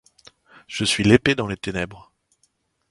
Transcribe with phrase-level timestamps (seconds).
[0.65, 2.11] Je suis l'épée dans les ténèbres.